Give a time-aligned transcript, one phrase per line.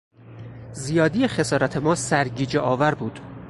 [0.73, 3.19] زیادی خسارات ما سرگیجهآور بود.